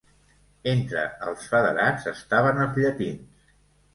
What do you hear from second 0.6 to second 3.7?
Entre els federats estaven els llatins.